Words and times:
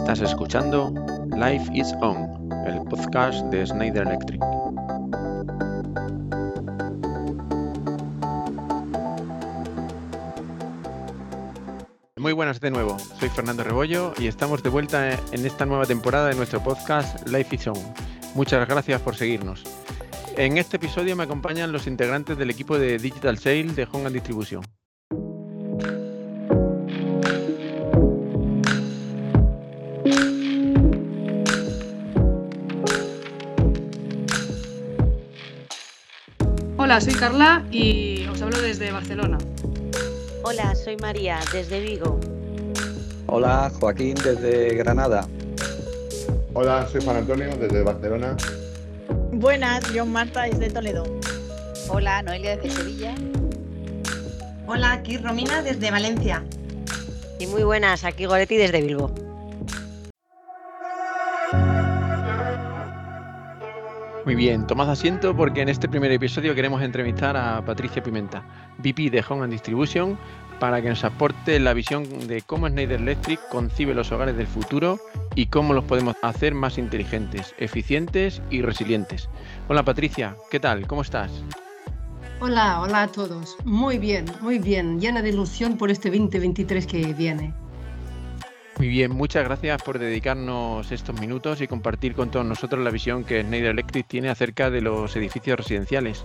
Estás 0.00 0.22
escuchando 0.22 0.94
Life 1.36 1.70
is 1.74 1.92
On, 2.00 2.50
el 2.66 2.82
podcast 2.84 3.44
de 3.50 3.66
Schneider 3.66 4.06
Electric. 4.06 4.40
Muy 12.16 12.32
buenas 12.32 12.60
de 12.60 12.70
nuevo, 12.70 12.98
soy 12.98 13.28
Fernando 13.28 13.62
Rebollo 13.62 14.14
y 14.18 14.26
estamos 14.26 14.62
de 14.62 14.70
vuelta 14.70 15.10
en 15.10 15.46
esta 15.46 15.66
nueva 15.66 15.84
temporada 15.84 16.28
de 16.28 16.34
nuestro 16.34 16.64
podcast 16.64 17.28
Life 17.28 17.54
is 17.54 17.66
On. 17.68 17.78
Muchas 18.34 18.66
gracias 18.66 19.02
por 19.02 19.14
seguirnos. 19.14 19.64
En 20.36 20.56
este 20.56 20.78
episodio 20.78 21.14
me 21.14 21.24
acompañan 21.24 21.72
los 21.72 21.86
integrantes 21.86 22.38
del 22.38 22.48
equipo 22.48 22.78
de 22.78 22.96
Digital 22.96 23.36
Sale 23.38 23.74
de 23.74 23.86
Home 23.92 24.10
Distribution. 24.10 24.62
Hola, 36.90 37.00
soy 37.00 37.14
Carla 37.14 37.64
y 37.70 38.26
os 38.26 38.42
hablo 38.42 38.60
desde 38.60 38.90
Barcelona. 38.90 39.38
Hola, 40.42 40.74
soy 40.74 40.96
María, 40.96 41.38
desde 41.52 41.78
Vigo. 41.78 42.18
Hola, 43.28 43.70
Joaquín, 43.78 44.16
desde 44.16 44.74
Granada. 44.74 45.28
Hola, 46.52 46.88
soy 46.90 47.00
Juan 47.04 47.18
Antonio, 47.18 47.56
desde 47.58 47.84
Barcelona. 47.84 48.36
Buenas, 49.30 49.84
yo 49.92 50.04
Marta, 50.04 50.42
desde 50.42 50.68
Toledo. 50.68 51.04
Hola, 51.90 52.22
Noelia, 52.22 52.56
desde 52.56 52.70
Sevilla. 52.70 53.14
Hola, 54.66 54.90
aquí 54.94 55.16
Romina, 55.16 55.62
desde 55.62 55.92
Valencia. 55.92 56.42
Y 57.38 57.46
muy 57.46 57.62
buenas, 57.62 58.02
aquí 58.02 58.24
Goretti, 58.24 58.56
desde 58.56 58.82
Bilbo. 58.82 59.14
Muy 64.30 64.36
bien, 64.36 64.64
tomad 64.64 64.88
asiento 64.88 65.36
porque 65.36 65.60
en 65.60 65.68
este 65.68 65.88
primer 65.88 66.12
episodio 66.12 66.54
queremos 66.54 66.80
entrevistar 66.82 67.36
a 67.36 67.64
Patricia 67.64 68.00
Pimenta, 68.00 68.44
VP 68.78 69.10
de 69.10 69.24
Home 69.28 69.42
and 69.42 69.50
Distribution, 69.50 70.16
para 70.60 70.80
que 70.80 70.88
nos 70.88 71.02
aporte 71.02 71.58
la 71.58 71.74
visión 71.74 72.04
de 72.28 72.40
cómo 72.42 72.68
Schneider 72.68 73.00
Electric 73.00 73.40
concibe 73.48 73.92
los 73.92 74.12
hogares 74.12 74.36
del 74.36 74.46
futuro 74.46 75.00
y 75.34 75.46
cómo 75.46 75.74
los 75.74 75.82
podemos 75.82 76.14
hacer 76.22 76.54
más 76.54 76.78
inteligentes, 76.78 77.56
eficientes 77.58 78.40
y 78.50 78.62
resilientes. 78.62 79.28
Hola 79.66 79.82
Patricia, 79.84 80.36
¿qué 80.48 80.60
tal? 80.60 80.86
¿Cómo 80.86 81.02
estás? 81.02 81.32
Hola, 82.38 82.82
hola 82.82 83.02
a 83.02 83.08
todos. 83.08 83.56
Muy 83.64 83.98
bien, 83.98 84.26
muy 84.40 84.60
bien, 84.60 85.00
llena 85.00 85.22
de 85.22 85.30
ilusión 85.30 85.76
por 85.76 85.90
este 85.90 86.08
2023 86.08 86.86
que 86.86 87.14
viene. 87.14 87.52
Muy 88.80 88.88
bien, 88.88 89.12
muchas 89.12 89.44
gracias 89.44 89.82
por 89.82 89.98
dedicarnos 89.98 90.90
estos 90.90 91.20
minutos 91.20 91.60
y 91.60 91.68
compartir 91.68 92.14
con 92.14 92.30
todos 92.30 92.46
nosotros 92.46 92.82
la 92.82 92.88
visión 92.88 93.24
que 93.24 93.42
Schneider 93.42 93.72
Electric 93.72 94.08
tiene 94.08 94.30
acerca 94.30 94.70
de 94.70 94.80
los 94.80 95.14
edificios 95.16 95.58
residenciales. 95.58 96.24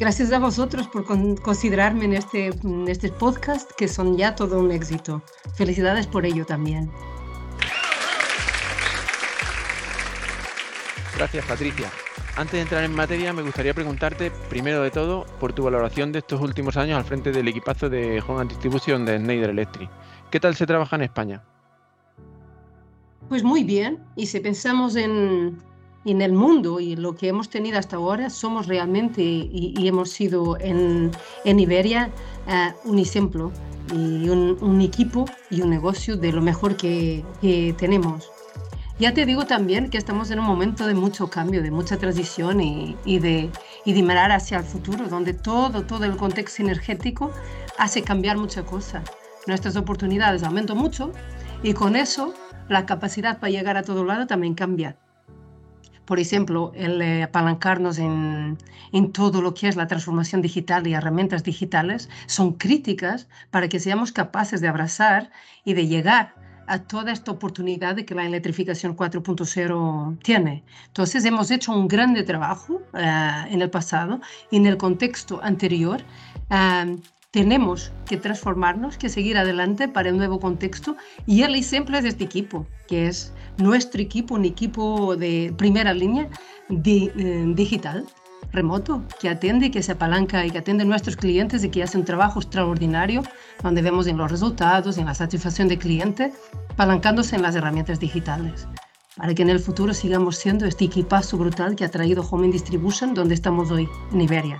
Gracias 0.00 0.32
a 0.32 0.38
vosotros 0.38 0.88
por 0.88 1.04
considerarme 1.42 2.06
en 2.06 2.14
este, 2.14 2.46
en 2.46 2.88
este 2.88 3.10
podcast, 3.10 3.70
que 3.72 3.86
son 3.86 4.16
ya 4.16 4.34
todo 4.34 4.60
un 4.60 4.72
éxito. 4.72 5.22
Felicidades 5.54 6.06
por 6.06 6.24
ello 6.24 6.46
también. 6.46 6.90
Gracias, 11.18 11.44
Patricia. 11.44 11.90
Antes 12.36 12.52
de 12.52 12.60
entrar 12.62 12.82
en 12.82 12.94
materia, 12.94 13.34
me 13.34 13.42
gustaría 13.42 13.74
preguntarte, 13.74 14.30
primero 14.48 14.80
de 14.80 14.90
todo, 14.90 15.26
por 15.38 15.52
tu 15.52 15.64
valoración 15.64 16.12
de 16.12 16.20
estos 16.20 16.40
últimos 16.40 16.78
años 16.78 16.96
al 16.96 17.04
frente 17.04 17.30
del 17.30 17.46
equipazo 17.46 17.90
de 17.90 18.22
Home 18.26 18.40
and 18.40 18.48
Distribution 18.48 19.04
de 19.04 19.18
Schneider 19.18 19.50
Electric. 19.50 19.90
¿Qué 20.32 20.40
tal 20.40 20.56
se 20.56 20.66
trabaja 20.66 20.96
en 20.96 21.02
España? 21.02 21.42
Pues 23.28 23.44
muy 23.44 23.64
bien, 23.64 23.98
y 24.16 24.24
si 24.24 24.40
pensamos 24.40 24.96
en, 24.96 25.58
en 26.06 26.22
el 26.22 26.32
mundo 26.32 26.80
y 26.80 26.96
lo 26.96 27.14
que 27.14 27.28
hemos 27.28 27.50
tenido 27.50 27.78
hasta 27.78 27.96
ahora, 27.96 28.30
somos 28.30 28.66
realmente 28.66 29.20
y, 29.20 29.74
y 29.76 29.88
hemos 29.88 30.08
sido 30.08 30.58
en, 30.58 31.10
en 31.44 31.60
Iberia 31.60 32.10
uh, 32.46 32.90
un 32.90 32.98
ejemplo 32.98 33.52
y 33.92 34.30
un, 34.30 34.56
un, 34.62 34.80
equipo 34.80 35.26
y 35.50 35.60
un 35.60 35.68
negocio 35.68 36.16
de 36.16 36.32
lo 36.32 36.40
mejor 36.40 36.76
que, 36.76 37.22
que, 37.42 37.74
tenemos. 37.76 38.30
Ya 38.98 39.12
te 39.12 39.26
digo 39.26 39.44
también 39.44 39.90
que 39.90 39.98
estamos 39.98 40.30
en 40.30 40.38
un 40.38 40.46
momento 40.46 40.86
de 40.86 40.94
mucho 40.94 41.28
cambio, 41.28 41.62
de 41.62 41.70
mucha 41.70 41.98
transición 41.98 42.62
y, 42.62 42.96
y, 43.04 43.18
de, 43.18 43.50
y 43.84 43.92
de 43.92 44.02
mirar 44.02 44.32
hacia 44.32 44.56
el 44.56 44.64
futuro, 44.64 45.08
donde 45.08 45.34
todo, 45.34 45.82
todo 45.82 46.06
el 46.06 46.16
contexto 46.16 46.62
energético 46.62 47.30
hace 47.76 48.00
cambiar 48.00 48.38
muchas 48.38 48.64
cosas 48.64 49.02
nuestras 49.46 49.76
oportunidades 49.76 50.42
aumentan 50.42 50.76
mucho 50.76 51.12
y 51.62 51.74
con 51.74 51.96
eso 51.96 52.34
la 52.68 52.86
capacidad 52.86 53.38
para 53.38 53.50
llegar 53.50 53.76
a 53.76 53.82
todo 53.82 54.04
lado 54.04 54.26
también 54.26 54.54
cambia. 54.54 54.96
Por 56.04 56.18
ejemplo, 56.18 56.72
el 56.74 57.00
eh, 57.00 57.22
apalancarnos 57.22 57.98
en, 57.98 58.58
en, 58.92 59.12
todo 59.12 59.40
lo 59.40 59.54
que 59.54 59.68
es 59.68 59.76
la 59.76 59.86
transformación 59.86 60.42
digital 60.42 60.86
y 60.86 60.94
herramientas 60.94 61.44
digitales 61.44 62.10
son 62.26 62.54
críticas 62.54 63.28
para 63.50 63.68
que 63.68 63.78
seamos 63.78 64.10
capaces 64.10 64.60
de 64.60 64.68
abrazar 64.68 65.30
y 65.64 65.74
de 65.74 65.86
llegar 65.86 66.34
a 66.66 66.78
toda 66.78 67.12
esta 67.12 67.30
oportunidad 67.30 67.96
que 67.96 68.14
la 68.14 68.24
electrificación 68.24 68.96
4.0 68.96 70.18
tiene. 70.22 70.64
Entonces, 70.86 71.24
hemos 71.24 71.50
hecho 71.50 71.72
un 71.72 71.88
grande 71.88 72.22
trabajo 72.22 72.82
uh, 72.92 73.46
en 73.48 73.62
el 73.62 73.70
pasado 73.70 74.20
en 74.50 74.66
el 74.66 74.76
contexto 74.76 75.40
anterior. 75.42 76.02
Uh, 76.50 77.00
tenemos 77.32 77.90
que 78.06 78.18
transformarnos, 78.18 78.98
que 78.98 79.08
seguir 79.08 79.38
adelante 79.38 79.88
para 79.88 80.10
un 80.10 80.18
nuevo 80.18 80.38
contexto 80.38 80.96
y 81.26 81.42
el 81.42 81.54
ejemplo 81.54 81.96
es 81.96 82.04
este 82.04 82.24
equipo, 82.24 82.66
que 82.86 83.08
es 83.08 83.32
nuestro 83.56 84.02
equipo, 84.02 84.34
un 84.34 84.44
equipo 84.44 85.16
de 85.16 85.52
primera 85.56 85.94
línea 85.94 86.28
de, 86.68 87.10
eh, 87.16 87.44
digital, 87.54 88.04
remoto, 88.52 89.02
que 89.18 89.30
atiende, 89.30 89.70
que 89.70 89.82
se 89.82 89.92
apalanca 89.92 90.44
y 90.44 90.50
que 90.50 90.58
atiende 90.58 90.84
a 90.84 90.86
nuestros 90.86 91.16
clientes 91.16 91.64
y 91.64 91.70
que 91.70 91.82
hace 91.82 91.96
un 91.96 92.04
trabajo 92.04 92.38
extraordinario, 92.38 93.22
donde 93.62 93.80
vemos 93.80 94.06
en 94.06 94.18
los 94.18 94.30
resultados, 94.30 94.98
en 94.98 95.06
la 95.06 95.14
satisfacción 95.14 95.68
del 95.68 95.78
cliente, 95.78 96.32
apalancándose 96.68 97.36
en 97.36 97.42
las 97.42 97.56
herramientas 97.56 97.98
digitales 97.98 98.68
para 99.16 99.34
que 99.34 99.42
en 99.42 99.50
el 99.50 99.60
futuro 99.60 99.92
sigamos 99.92 100.36
siendo 100.36 100.64
este 100.64 100.86
equipazo 100.86 101.36
brutal 101.36 101.76
que 101.76 101.84
ha 101.84 101.90
traído 101.90 102.26
Home 102.30 102.48
Distribution, 102.48 103.12
donde 103.12 103.34
estamos 103.34 103.70
hoy, 103.70 103.86
en 104.10 104.20
Iberia. 104.22 104.58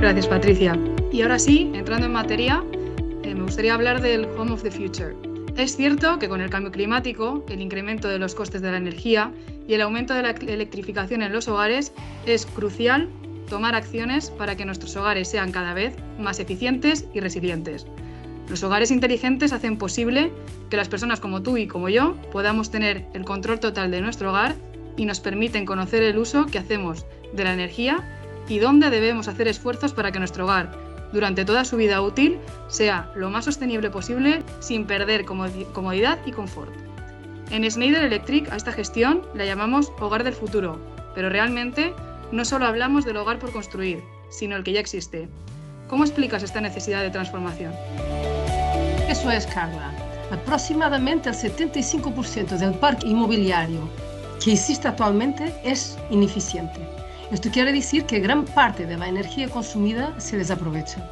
Gracias, 0.00 0.28
Patricia. 0.28 0.78
Y 1.12 1.20
ahora 1.20 1.38
sí, 1.38 1.70
entrando 1.74 2.06
en 2.06 2.12
materia, 2.12 2.64
eh, 3.22 3.34
me 3.34 3.42
gustaría 3.42 3.74
hablar 3.74 4.00
del 4.00 4.24
Home 4.38 4.52
of 4.52 4.62
the 4.62 4.70
Future. 4.70 5.14
Es 5.58 5.76
cierto 5.76 6.18
que 6.18 6.26
con 6.26 6.40
el 6.40 6.48
cambio 6.48 6.72
climático, 6.72 7.44
el 7.50 7.60
incremento 7.60 8.08
de 8.08 8.18
los 8.18 8.34
costes 8.34 8.62
de 8.62 8.70
la 8.70 8.78
energía 8.78 9.30
y 9.68 9.74
el 9.74 9.82
aumento 9.82 10.14
de 10.14 10.22
la 10.22 10.30
electrificación 10.30 11.20
en 11.20 11.34
los 11.34 11.48
hogares, 11.48 11.92
es 12.24 12.46
crucial 12.46 13.10
tomar 13.50 13.74
acciones 13.74 14.30
para 14.30 14.56
que 14.56 14.64
nuestros 14.64 14.96
hogares 14.96 15.28
sean 15.28 15.52
cada 15.52 15.74
vez 15.74 15.94
más 16.18 16.40
eficientes 16.40 17.04
y 17.12 17.20
resilientes. 17.20 17.86
Los 18.48 18.62
hogares 18.62 18.90
inteligentes 18.90 19.52
hacen 19.52 19.76
posible 19.76 20.32
que 20.70 20.78
las 20.78 20.88
personas 20.88 21.20
como 21.20 21.42
tú 21.42 21.58
y 21.58 21.66
como 21.66 21.90
yo 21.90 22.16
podamos 22.32 22.70
tener 22.70 23.04
el 23.12 23.26
control 23.26 23.60
total 23.60 23.90
de 23.90 24.00
nuestro 24.00 24.30
hogar 24.30 24.54
y 24.96 25.04
nos 25.04 25.20
permiten 25.20 25.66
conocer 25.66 26.02
el 26.02 26.16
uso 26.16 26.46
que 26.46 26.58
hacemos 26.58 27.04
de 27.34 27.44
la 27.44 27.52
energía 27.52 28.02
y 28.50 28.58
dónde 28.58 28.90
debemos 28.90 29.28
hacer 29.28 29.46
esfuerzos 29.46 29.92
para 29.92 30.10
que 30.10 30.18
nuestro 30.18 30.44
hogar, 30.44 30.70
durante 31.12 31.44
toda 31.44 31.64
su 31.64 31.76
vida 31.76 32.02
útil, 32.02 32.38
sea 32.68 33.10
lo 33.14 33.30
más 33.30 33.44
sostenible 33.44 33.90
posible 33.90 34.42
sin 34.58 34.86
perder 34.86 35.24
comodidad 35.24 36.18
y 36.26 36.32
confort. 36.32 36.72
En 37.50 37.68
Schneider 37.68 38.02
Electric 38.02 38.50
a 38.52 38.56
esta 38.56 38.72
gestión 38.72 39.22
la 39.34 39.44
llamamos 39.44 39.92
hogar 40.00 40.24
del 40.24 40.34
futuro, 40.34 40.78
pero 41.14 41.30
realmente 41.30 41.94
no 42.32 42.44
solo 42.44 42.66
hablamos 42.66 43.04
del 43.04 43.16
hogar 43.16 43.38
por 43.38 43.52
construir, 43.52 44.02
sino 44.30 44.56
el 44.56 44.64
que 44.64 44.72
ya 44.72 44.80
existe. 44.80 45.28
¿Cómo 45.88 46.04
explicas 46.04 46.42
esta 46.42 46.60
necesidad 46.60 47.02
de 47.02 47.10
transformación? 47.10 47.72
Eso 49.08 49.30
es, 49.30 49.46
Carla. 49.46 49.92
Aproximadamente 50.32 51.28
el 51.28 51.34
75% 51.34 52.56
del 52.58 52.74
parque 52.74 53.08
inmobiliario 53.08 53.88
que 54.42 54.52
existe 54.52 54.88
actualmente 54.88 55.52
es 55.64 55.98
ineficiente. 56.10 56.99
Esto 57.30 57.48
quiere 57.50 57.72
decir 57.72 58.06
que 58.06 58.18
gran 58.18 58.44
parte 58.44 58.86
de 58.86 58.96
la 58.96 59.08
energía 59.08 59.48
consumida 59.48 60.18
se 60.18 60.36
desaprovecha. 60.36 61.08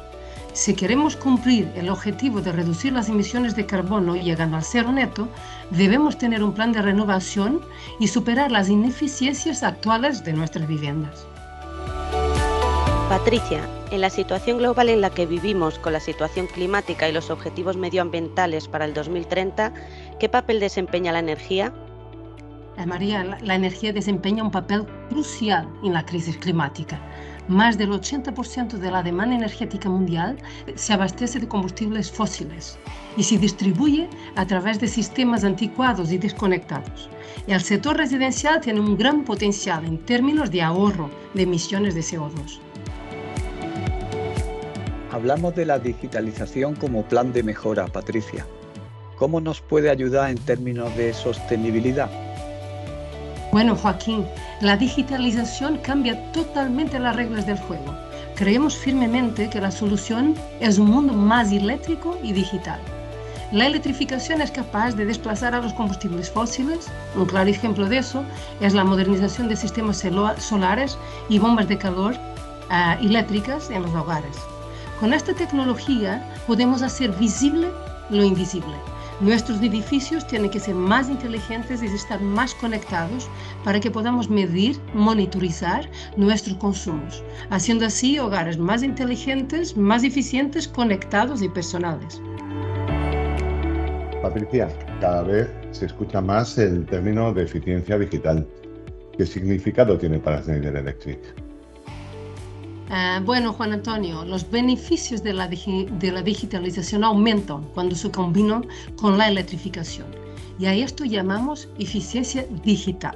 Si 0.51 0.73
queremos 0.73 1.15
cumplir 1.15 1.71
el 1.75 1.89
objetivo 1.89 2.41
de 2.41 2.51
reducir 2.51 2.91
las 2.91 3.07
emisiones 3.07 3.55
de 3.55 3.65
carbono 3.65 4.15
llegando 4.17 4.57
al 4.57 4.63
cero 4.63 4.91
neto, 4.91 5.29
debemos 5.69 6.17
tener 6.17 6.43
un 6.43 6.53
plan 6.53 6.73
de 6.73 6.81
renovación 6.81 7.61
y 7.99 8.07
superar 8.07 8.51
las 8.51 8.67
ineficiencias 8.67 9.63
actuales 9.63 10.23
de 10.25 10.33
nuestras 10.33 10.67
viviendas. 10.67 11.25
Patricia, 13.07 13.61
en 13.91 14.01
la 14.01 14.09
situación 14.09 14.57
global 14.57 14.89
en 14.89 15.01
la 15.01 15.09
que 15.09 15.25
vivimos 15.25 15.79
con 15.79 15.93
la 15.93 15.99
situación 15.99 16.47
climática 16.47 17.07
y 17.07 17.13
los 17.13 17.29
objetivos 17.29 17.77
medioambientales 17.77 18.67
para 18.67 18.85
el 18.85 18.93
2030, 18.93 19.73
¿qué 20.19 20.29
papel 20.29 20.59
desempeña 20.59 21.11
la 21.11 21.19
energía? 21.19 21.73
María, 22.85 23.23
la, 23.23 23.39
la 23.39 23.55
energía 23.55 23.93
desempeña 23.93 24.43
un 24.43 24.51
papel 24.51 24.85
crucial 25.09 25.67
en 25.83 25.93
la 25.93 26.05
crisis 26.05 26.37
climática. 26.37 26.99
más 27.49 27.79
del 27.79 27.89
80% 27.89 28.77
de 28.77 28.91
la 28.91 29.01
demanda 29.01 29.35
energética 29.35 29.89
mundial 29.89 30.37
se 30.75 30.93
abastece 30.93 31.39
de 31.39 31.47
combustibles 31.47 32.11
fósiles 32.11 32.77
y 33.17 33.23
se 33.23 33.39
distribuye 33.39 34.07
a 34.35 34.45
través 34.45 34.79
de 34.79 34.87
sistemas 34.87 35.43
anticuados 35.43 36.11
y 36.11 36.19
desconectados. 36.19 37.09
El 37.47 37.61
sector 37.61 37.97
residencial 37.97 38.61
tiene 38.61 38.79
un 38.79 38.95
gran 38.95 39.23
potencial 39.23 39.83
en 39.83 39.97
términos 39.97 40.51
de 40.51 40.61
ahorro 40.61 41.09
de 41.33 41.43
emisiones 41.43 41.95
de 41.95 42.01
CO2. 42.01 42.59
Hablamos 45.11 45.55
de 45.55 45.65
la 45.65 45.79
digitalización 45.79 46.75
como 46.75 47.03
plan 47.03 47.33
de 47.33 47.41
mejora, 47.41 47.87
Patricia. 47.87 48.45
¿Cómo 49.17 49.41
nos 49.41 49.59
puede 49.59 49.89
ayudar 49.89 50.29
en 50.29 50.37
términos 50.37 50.95
de 50.95 51.13
sostenibilidad? 51.13 52.28
Bueno, 53.51 53.75
Joaquín, 53.75 54.27
la 54.61 54.77
digitalización 54.77 55.77
cambia 55.77 56.21
totalmente 56.31 56.99
las 56.99 57.15
reglas 57.15 57.47
del 57.47 57.57
juego. 57.57 57.95
Creemos 58.35 58.77
firmemente 58.77 59.49
que 59.49 59.59
la 59.59 59.71
solución 59.71 60.35
es 60.59 60.77
un 60.77 60.91
mundo 60.91 61.13
más 61.13 61.51
eléctrico 61.51 62.15
y 62.21 62.31
digital. 62.31 62.79
La 63.51 63.65
electrificación 63.65 64.41
es 64.41 64.51
capaz 64.51 64.91
de 64.91 65.07
desplazar 65.07 65.55
a 65.55 65.61
los 65.61 65.73
combustibles 65.73 66.29
fósiles. 66.29 66.87
Un 67.15 67.25
claro 67.25 67.49
ejemplo 67.49 67.89
de 67.89 67.97
eso 67.97 68.23
es 68.61 68.75
la 68.75 68.83
modernización 68.83 69.49
de 69.49 69.55
sistemas 69.55 70.05
solares 70.37 70.95
y 71.27 71.39
bombas 71.39 71.67
de 71.67 71.79
calor 71.79 72.13
uh, 72.13 73.03
eléctricas 73.03 73.71
en 73.71 73.81
los 73.81 73.95
hogares. 73.95 74.37
Con 74.99 75.11
esta 75.11 75.33
tecnología 75.33 76.23
podemos 76.45 76.83
hacer 76.83 77.09
visible 77.13 77.67
lo 78.11 78.23
invisible. 78.23 78.75
Nuestros 79.21 79.61
edificios 79.61 80.25
tienen 80.27 80.49
que 80.49 80.61
ser 80.61 80.75
más 80.75 81.09
inteligentes 81.09 81.83
y 81.83 81.87
estar 81.87 82.21
más 82.21 82.55
conectados 82.55 83.29
para 83.65 83.81
que 83.81 83.91
podamos 83.91 84.29
medir, 84.29 84.79
monitorizar 84.93 85.89
nuestros 86.15 86.55
consumos, 86.55 87.21
haciendo 87.49 87.85
así 87.85 88.17
hogares 88.17 88.57
más 88.57 88.81
inteligentes, 88.81 89.75
más 89.75 90.05
eficientes, 90.05 90.69
conectados 90.69 91.41
y 91.41 91.49
personales. 91.49 92.21
Patricia, 94.21 94.69
cada 95.01 95.23
vez 95.23 95.49
se 95.71 95.87
escucha 95.87 96.21
más 96.21 96.57
el 96.57 96.85
término 96.85 97.33
de 97.33 97.43
eficiencia 97.43 97.97
digital. 97.97 98.47
¿Qué 99.17 99.25
significado 99.25 99.97
tiene 99.97 100.19
para 100.19 100.41
Schneider 100.41 100.77
Electric? 100.77 101.48
Uh, 102.89 103.23
bueno, 103.23 103.53
Juan 103.53 103.71
Antonio, 103.71 104.25
los 104.25 104.49
beneficios 104.49 105.21
de 105.21 105.33
la, 105.33 105.47
de 105.47 106.11
la 106.11 106.23
digitalización 106.23 107.03
aumentan 107.03 107.63
cuando 107.75 107.93
se 107.95 108.09
combinan 108.09 108.65
con 108.95 109.15
la 109.15 109.27
electrificación 109.27 110.07
y 110.57 110.65
a 110.65 110.73
esto 110.73 111.05
llamamos 111.05 111.69
eficiencia 111.77 112.47
digital. 112.63 113.15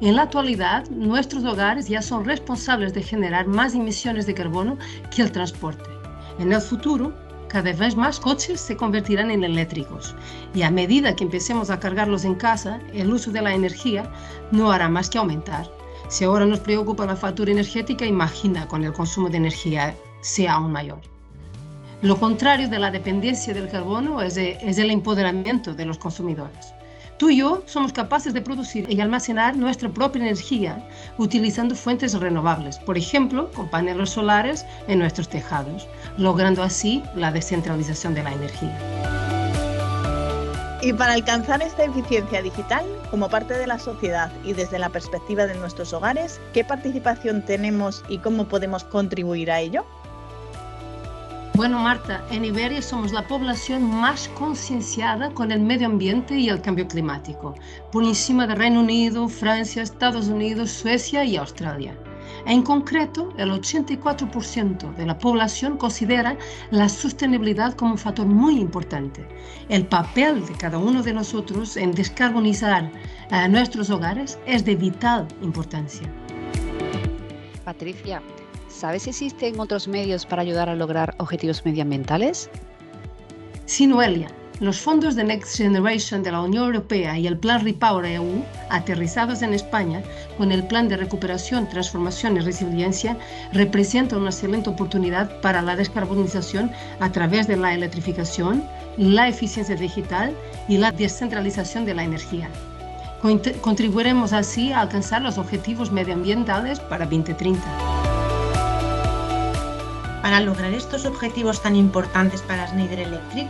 En 0.00 0.16
la 0.16 0.22
actualidad, 0.22 0.88
nuestros 0.90 1.44
hogares 1.44 1.86
ya 1.88 2.02
son 2.02 2.24
responsables 2.24 2.94
de 2.94 3.02
generar 3.02 3.46
más 3.46 3.74
emisiones 3.74 4.26
de 4.26 4.34
carbono 4.34 4.76
que 5.14 5.22
el 5.22 5.30
transporte. 5.30 5.88
En 6.40 6.52
el 6.52 6.60
futuro, 6.60 7.14
cada 7.48 7.72
vez 7.72 7.96
más 7.96 8.18
coches 8.18 8.60
se 8.60 8.76
convertirán 8.76 9.30
en 9.30 9.44
eléctricos 9.44 10.16
y 10.52 10.62
a 10.62 10.70
medida 10.70 11.14
que 11.14 11.22
empecemos 11.22 11.70
a 11.70 11.78
cargarlos 11.78 12.24
en 12.24 12.34
casa, 12.34 12.80
el 12.92 13.12
uso 13.12 13.30
de 13.30 13.40
la 13.40 13.54
energía 13.54 14.10
no 14.50 14.72
hará 14.72 14.88
más 14.88 15.08
que 15.08 15.18
aumentar. 15.18 15.70
Si 16.08 16.24
ahora 16.24 16.46
nos 16.46 16.60
preocupa 16.60 17.04
la 17.04 17.16
factura 17.16 17.50
energética, 17.50 18.06
imagina 18.06 18.68
con 18.68 18.84
el 18.84 18.92
consumo 18.92 19.28
de 19.28 19.38
energía 19.38 19.94
sea 20.20 20.54
aún 20.54 20.72
mayor. 20.72 21.00
Lo 22.02 22.18
contrario 22.18 22.68
de 22.68 22.78
la 22.78 22.90
dependencia 22.90 23.52
del 23.52 23.68
carbono 23.68 24.22
es, 24.22 24.36
es 24.36 24.78
el 24.78 24.90
empoderamiento 24.90 25.74
de 25.74 25.84
los 25.84 25.98
consumidores. 25.98 26.72
Tú 27.18 27.30
y 27.30 27.38
yo 27.38 27.62
somos 27.66 27.92
capaces 27.92 28.34
de 28.34 28.42
producir 28.42 28.86
y 28.90 29.00
almacenar 29.00 29.56
nuestra 29.56 29.88
propia 29.88 30.20
energía 30.20 30.86
utilizando 31.16 31.74
fuentes 31.74 32.12
renovables, 32.12 32.78
por 32.78 32.98
ejemplo, 32.98 33.50
con 33.52 33.70
paneles 33.70 34.10
solares 34.10 34.66
en 34.86 34.98
nuestros 34.98 35.28
tejados, 35.28 35.88
logrando 36.18 36.62
así 36.62 37.02
la 37.14 37.32
descentralización 37.32 38.14
de 38.14 38.22
la 38.22 38.32
energía. 38.34 39.15
Y 40.86 40.92
para 40.92 41.14
alcanzar 41.14 41.62
esta 41.62 41.82
eficiencia 41.82 42.40
digital, 42.42 42.84
como 43.10 43.28
parte 43.28 43.54
de 43.54 43.66
la 43.66 43.76
sociedad 43.76 44.30
y 44.44 44.52
desde 44.52 44.78
la 44.78 44.88
perspectiva 44.88 45.44
de 45.48 45.56
nuestros 45.56 45.92
hogares, 45.92 46.40
¿qué 46.52 46.62
participación 46.62 47.44
tenemos 47.44 48.04
y 48.08 48.18
cómo 48.18 48.46
podemos 48.46 48.84
contribuir 48.84 49.50
a 49.50 49.58
ello? 49.58 49.84
Bueno, 51.54 51.80
Marta, 51.80 52.24
en 52.30 52.44
Iberia 52.44 52.80
somos 52.82 53.10
la 53.10 53.26
población 53.26 53.82
más 53.82 54.28
concienciada 54.28 55.30
con 55.30 55.50
el 55.50 55.58
medio 55.58 55.88
ambiente 55.88 56.38
y 56.38 56.48
el 56.50 56.60
cambio 56.60 56.86
climático, 56.86 57.56
por 57.90 58.04
encima 58.04 58.46
de 58.46 58.54
Reino 58.54 58.78
Unido, 58.78 59.28
Francia, 59.28 59.82
Estados 59.82 60.28
Unidos, 60.28 60.70
Suecia 60.70 61.24
y 61.24 61.36
Australia. 61.36 61.96
En 62.46 62.62
concreto, 62.62 63.32
el 63.38 63.50
84% 63.50 64.94
de 64.94 65.04
la 65.04 65.18
población 65.18 65.76
considera 65.76 66.36
la 66.70 66.88
sostenibilidad 66.88 67.74
como 67.74 67.92
un 67.92 67.98
factor 67.98 68.24
muy 68.26 68.60
importante. 68.60 69.26
El 69.68 69.84
papel 69.86 70.46
de 70.46 70.52
cada 70.54 70.78
uno 70.78 71.02
de 71.02 71.12
nosotros 71.12 71.76
en 71.76 71.90
descarbonizar 71.90 72.92
eh, 73.32 73.48
nuestros 73.48 73.90
hogares 73.90 74.38
es 74.46 74.64
de 74.64 74.76
vital 74.76 75.26
importancia. 75.42 76.08
Patricia, 77.64 78.22
¿sabes 78.68 79.02
si 79.02 79.10
existen 79.10 79.58
otros 79.58 79.88
medios 79.88 80.24
para 80.24 80.42
ayudar 80.42 80.68
a 80.68 80.76
lograr 80.76 81.16
objetivos 81.18 81.64
medioambientales? 81.64 82.48
Sí, 83.64 83.88
Noelia. 83.88 84.28
Los 84.58 84.80
fondos 84.80 85.14
de 85.14 85.24
Next 85.24 85.58
Generation 85.58 86.22
de 86.22 86.32
la 86.32 86.40
Unión 86.40 86.64
Europea 86.64 87.18
y 87.18 87.26
el 87.26 87.36
Plan 87.36 87.62
Repower 87.62 88.06
EU, 88.06 88.42
aterrizados 88.70 89.42
en 89.42 89.52
España 89.52 90.02
con 90.38 90.50
el 90.50 90.66
Plan 90.66 90.88
de 90.88 90.96
Recuperación, 90.96 91.68
Transformación 91.68 92.38
y 92.38 92.40
Resiliencia, 92.40 93.18
representan 93.52 94.20
una 94.20 94.30
excelente 94.30 94.70
oportunidad 94.70 95.42
para 95.42 95.60
la 95.60 95.76
descarbonización 95.76 96.70
a 97.00 97.12
través 97.12 97.46
de 97.46 97.58
la 97.58 97.74
electrificación, 97.74 98.64
la 98.96 99.28
eficiencia 99.28 99.76
digital 99.76 100.34
y 100.68 100.78
la 100.78 100.90
descentralización 100.90 101.84
de 101.84 101.92
la 101.92 102.04
energía. 102.04 102.48
Contribuiremos 103.60 104.32
así 104.32 104.72
a 104.72 104.80
alcanzar 104.80 105.20
los 105.20 105.36
objetivos 105.36 105.92
medioambientales 105.92 106.80
para 106.80 107.04
2030. 107.04 107.60
Para 110.22 110.40
lograr 110.40 110.72
estos 110.72 111.04
objetivos 111.04 111.62
tan 111.62 111.76
importantes 111.76 112.40
para 112.40 112.66
Schneider 112.68 113.00
Electric, 113.00 113.48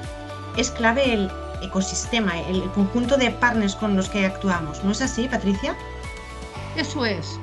es 0.56 0.70
clave 0.70 1.12
el 1.12 1.30
ecosistema, 1.62 2.38
el 2.40 2.62
conjunto 2.72 3.16
de 3.16 3.30
partners 3.30 3.74
con 3.74 3.96
los 3.96 4.08
que 4.08 4.26
actuamos. 4.26 4.82
¿No 4.84 4.92
es 4.92 5.02
así, 5.02 5.28
Patricia? 5.28 5.76
Eso 6.76 7.04
es. 7.04 7.38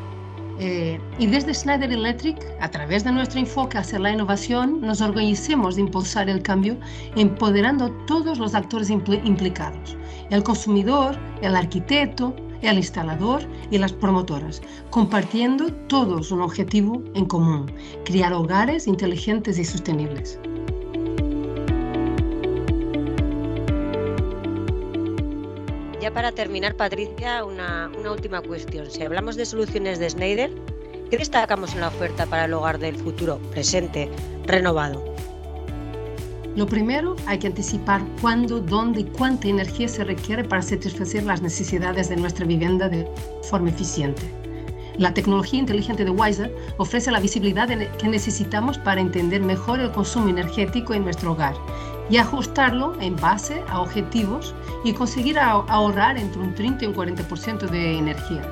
Eh, 0.60 1.00
y 1.18 1.26
desde 1.26 1.54
Schneider 1.54 1.92
Electric, 1.92 2.38
a 2.62 2.70
través 2.70 3.04
de 3.04 3.12
nuestro 3.12 3.40
enfoque 3.40 3.78
hacia 3.78 4.00
la 4.00 4.12
innovación, 4.12 4.82
nos 4.82 5.02
orgullecemos 5.02 5.76
de 5.76 5.82
impulsar 5.82 6.30
el 6.30 6.44
cambio 6.44 6.78
empoderando 7.16 7.86
a 7.86 8.06
todos 8.06 8.38
los 8.38 8.54
actores 8.54 8.90
implicados, 8.90 9.98
el 10.30 10.44
consumidor, 10.44 11.18
el 11.42 11.56
arquitecto, 11.56 12.36
el 12.62 12.78
instalador 12.78 13.42
y 13.72 13.78
las 13.78 13.92
promotoras, 13.92 14.62
compartiendo 14.90 15.74
todos 15.88 16.32
un 16.32 16.42
objetivo 16.42 17.04
en 17.16 17.26
común, 17.26 17.72
crear 18.06 18.32
hogares 18.32 18.88
inteligentes 18.88 19.58
y 19.58 19.66
sostenibles. 19.66 20.40
Ya 26.04 26.12
para 26.12 26.34
terminar, 26.34 26.76
Patricia, 26.76 27.46
una, 27.46 27.90
última 28.12 28.42
cuestión. 28.42 28.92
Si 28.92 29.02
hablamos 29.02 29.38
de 29.38 29.46
soluciones 29.46 30.00
de 30.00 30.10
Schneider, 30.10 30.52
¿qué 31.10 31.18
destacamos 31.18 31.76
en 31.76 31.80
la 31.80 31.88
oferta 31.88 32.26
para 32.26 32.44
el 32.44 32.54
hogar 32.54 32.78
del 32.78 32.98
futuro 32.98 33.38
presente 33.52 34.10
renovado? 34.46 35.02
Lo 36.58 36.68
primero, 36.68 37.16
hay 37.26 37.40
que 37.40 37.48
anticipar 37.48 38.02
cuándo, 38.20 38.60
dónde 38.60 39.00
y 39.00 39.04
cuánta 39.06 39.48
energía 39.48 39.88
se 39.88 40.04
requiere 40.04 40.44
para 40.44 40.62
satisfacer 40.62 41.24
las 41.24 41.42
necesidades 41.42 42.10
de 42.10 42.18
nuestra 42.18 42.46
vivienda 42.46 42.90
de 42.90 43.08
forma 43.44 43.70
eficiente. 43.70 44.43
La 44.98 45.14
tecnología 45.14 45.60
inteligente 45.60 46.06
de 46.06 46.12
Wiser 46.12 46.56
ofrece 46.78 47.10
la 47.10 47.20
visibilidad 47.20 47.68
que 47.68 48.08
necesitamos 48.08 48.78
para 48.78 49.02
entender 49.02 49.42
mejor 49.42 49.80
el 49.80 49.92
consumo 49.92 50.30
energético 50.30 50.94
en 50.94 51.04
nuestro 51.04 51.32
hogar 51.32 51.56
y 52.12 52.18
ajustarlo 52.18 52.94
en 53.02 53.16
base 53.16 53.64
a 53.70 53.82
objetivos 53.82 54.54
y 54.84 54.94
conseguir 54.94 55.40
ahorrar 55.40 56.18
entre 56.18 56.42
un 56.42 56.54
30 56.54 56.86
y 56.86 56.88
un 56.90 56.96
40% 56.96 57.70
de 57.70 57.98
energía. 57.98 58.48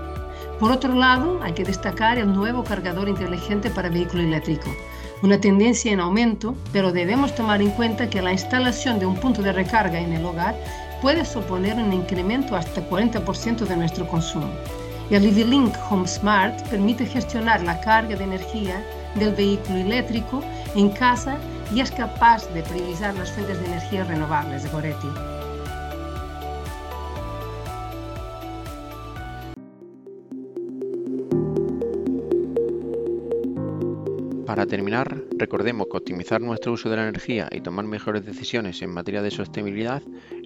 Por 0.59 0.71
otro 0.71 0.93
lado, 0.95 1.39
hay 1.43 1.53
que 1.53 1.63
destacar 1.63 2.17
el 2.17 2.33
nuevo 2.33 2.63
cargador 2.63 3.07
inteligente 3.07 3.69
para 3.69 3.89
vehículo 3.89 4.23
eléctrico, 4.23 4.69
una 5.21 5.39
tendencia 5.39 5.91
en 5.91 5.99
aumento, 5.99 6.55
pero 6.71 6.91
debemos 6.91 7.35
tomar 7.35 7.61
en 7.61 7.69
cuenta 7.71 8.09
que 8.09 8.21
la 8.21 8.31
instalación 8.31 8.99
de 8.99 9.05
un 9.05 9.15
punto 9.15 9.43
de 9.43 9.53
recarga 9.53 9.99
en 9.99 10.13
el 10.13 10.25
hogar 10.25 10.55
puede 11.01 11.25
suponer 11.25 11.75
un 11.75 11.93
incremento 11.93 12.55
hasta 12.55 12.87
40% 12.87 13.65
de 13.65 13.75
nuestro 13.75 14.07
consumo. 14.07 14.49
El 15.11 15.25
EV-Link 15.25 15.75
Home 15.89 16.07
Smart 16.07 16.65
permite 16.69 17.05
gestionar 17.05 17.61
la 17.63 17.81
carga 17.81 18.15
de 18.15 18.23
energía 18.23 18.81
del 19.15 19.35
vehículo 19.35 19.79
eléctrico 19.79 20.41
en 20.73 20.89
casa 20.89 21.37
y 21.75 21.81
es 21.81 21.91
capaz 21.91 22.47
de 22.53 22.63
priorizar 22.63 23.13
las 23.15 23.29
fuentes 23.33 23.59
de 23.59 23.65
energía 23.65 24.05
renovables 24.05 24.63
de 24.63 24.69
Goretti. 24.69 25.07
Para 34.45 34.65
terminar, 34.65 35.17
recordemos 35.37 35.87
que 35.91 35.97
optimizar 35.97 36.39
nuestro 36.39 36.71
uso 36.71 36.89
de 36.89 36.95
la 36.95 37.03
energía 37.03 37.49
y 37.51 37.59
tomar 37.59 37.83
mejores 37.83 38.25
decisiones 38.25 38.81
en 38.81 38.93
materia 38.93 39.21
de 39.21 39.31
sostenibilidad 39.31 40.01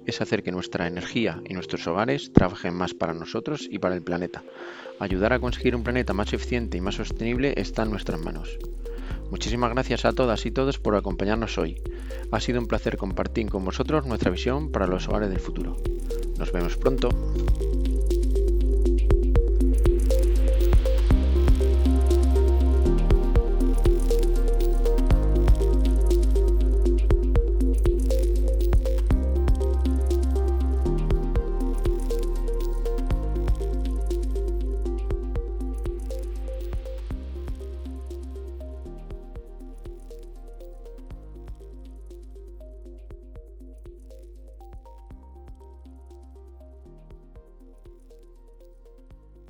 es 0.05 0.21
hacer 0.21 0.43
que 0.43 0.51
nuestra 0.51 0.87
energía 0.87 1.41
y 1.47 1.53
nuestros 1.53 1.85
hogares 1.87 2.31
trabajen 2.33 2.73
más 2.73 2.93
para 2.93 3.13
nosotros 3.13 3.67
y 3.69 3.79
para 3.79 3.95
el 3.95 4.01
planeta. 4.01 4.43
Ayudar 4.99 5.33
a 5.33 5.39
conseguir 5.39 5.75
un 5.75 5.83
planeta 5.83 6.13
más 6.13 6.31
eficiente 6.33 6.77
y 6.77 6.81
más 6.81 6.95
sostenible 6.95 7.53
está 7.57 7.83
en 7.83 7.91
nuestras 7.91 8.19
manos. 8.19 8.57
Muchísimas 9.31 9.71
gracias 9.71 10.05
a 10.05 10.13
todas 10.13 10.45
y 10.45 10.51
todos 10.51 10.79
por 10.79 10.95
acompañarnos 10.95 11.57
hoy. 11.57 11.81
Ha 12.31 12.39
sido 12.39 12.59
un 12.59 12.67
placer 12.67 12.97
compartir 12.97 13.49
con 13.49 13.65
vosotros 13.65 14.05
nuestra 14.05 14.31
visión 14.31 14.71
para 14.71 14.87
los 14.87 15.07
hogares 15.07 15.29
del 15.29 15.39
futuro. 15.39 15.77
Nos 16.37 16.51
vemos 16.51 16.77
pronto. 16.77 17.09